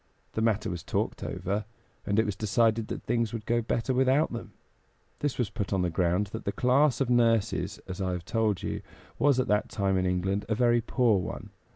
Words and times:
The 0.31 0.41
matter 0.41 0.67
was 0.67 0.81
talked 0.81 1.23
over, 1.23 1.65
and 2.07 2.17
it 2.17 2.25
was 2.25 2.35
decided 2.35 2.87
that 2.87 3.03
things 3.03 3.33
would 3.33 3.45
go 3.45 3.61
better 3.61 3.93
without 3.93 4.33
them. 4.33 4.53
This 5.19 5.37
was 5.37 5.51
put 5.51 5.71
on 5.71 5.83
the 5.83 5.91
ground 5.91 6.25
that 6.33 6.43
the 6.43 6.51
class 6.51 7.01
of 7.01 7.09
nurses, 7.11 7.79
as 7.87 8.01
I 8.01 8.13
have 8.13 8.25
told 8.25 8.63
you, 8.63 8.81
was 9.19 9.39
at 9.39 9.47
that 9.49 9.69
time 9.69 9.97
in 9.97 10.07
England 10.07 10.47
a 10.49 10.55
very 10.55 10.81
poor 10.81 11.19
one. 11.19 11.51